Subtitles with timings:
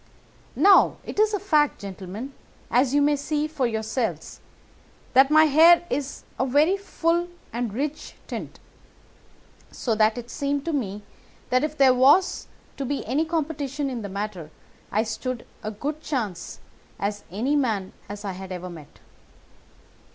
[0.55, 2.33] "Now, it is a fact, gentlemen,
[2.71, 4.39] as you may see for yourselves,
[5.13, 8.59] that my hair is of a very full and rich tint,
[9.71, 11.03] so that it seemed to me
[11.51, 14.49] that if there was to be any competition in the matter
[14.91, 16.59] I stood as good a chance
[16.97, 19.01] as any man that I had ever met.